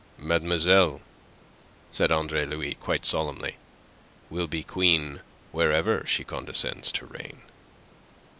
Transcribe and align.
"Mademoiselle," 0.17 0.99
said 1.91 2.11
Andre 2.11 2.43
Louis, 2.43 2.73
quite 2.73 3.05
solemnly, 3.05 3.57
"will 4.31 4.47
be 4.47 4.63
queen 4.63 5.21
wherever 5.51 6.03
she 6.07 6.23
condescends 6.23 6.91
to 6.93 7.05
reign." 7.05 7.41